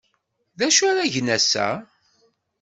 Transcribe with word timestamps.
D 0.57 0.59
acu 0.67 0.81
ara 0.89 1.11
gen 1.13 1.33
ass-a? 1.37 1.67